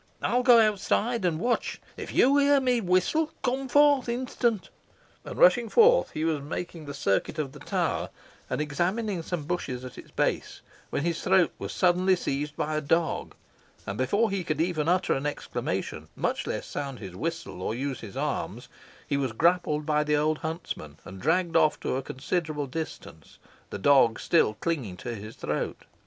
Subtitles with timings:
[0.23, 1.79] I will go outside, and watch.
[1.95, 4.69] If you hear me whistle, come forth instantly."
[5.23, 8.09] And, rushing forth, he was making the circuit, of the tower,
[8.49, 12.81] and examining some bushes at its base, when his throat was suddenly seized by a
[12.81, 13.35] dog,
[13.85, 17.99] and before he could even utter an exclamation, much less sound his whistle, or use
[17.99, 18.69] his arms,
[19.07, 23.37] he was grappled by the old huntsman, and dragged off to a considerable distance,
[23.69, 25.83] the dog still clinging to his throat.